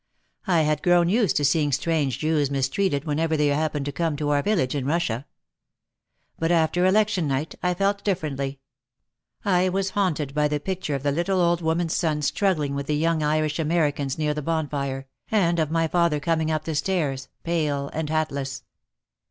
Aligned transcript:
I 0.47 0.61
had 0.63 0.81
grown 0.81 1.09
used 1.09 1.35
to 1.35 1.45
seeing 1.45 1.71
strange 1.71 2.17
Jews 2.17 2.49
mistreated 2.49 3.05
whenever 3.05 3.37
they 3.37 3.49
happened 3.49 3.85
to 3.85 3.91
come 3.91 4.17
to 4.17 4.29
our 4.31 4.41
village 4.41 4.73
in 4.73 4.83
Russia. 4.83 5.27
But 6.39 6.51
after 6.51 6.87
election 6.87 7.27
night 7.27 7.53
I 7.61 7.75
felt 7.75 8.03
differently. 8.03 8.61
I 9.45 9.69
was 9.69 9.91
haunted 9.91 10.33
by 10.33 10.47
the 10.47 10.59
picture 10.59 10.95
of 10.95 11.03
the 11.03 11.11
little 11.11 11.39
old 11.39 11.61
woman's 11.61 11.95
son 11.95 12.23
struggling 12.23 12.73
with 12.73 12.87
the 12.87 12.97
young 12.97 13.21
Irish 13.21 13.59
Americans 13.59 14.17
near 14.17 14.33
the 14.33 14.41
bonfire, 14.41 15.05
and 15.29 15.59
of 15.59 15.69
my 15.69 15.87
father 15.87 16.19
coming 16.19 16.49
up 16.49 16.63
the 16.63 16.73
stairs, 16.73 17.27
pale 17.43 17.91
and 17.93 18.09
hatless. 18.09 18.63